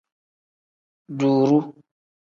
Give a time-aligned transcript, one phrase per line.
[1.17, 1.59] Duuru.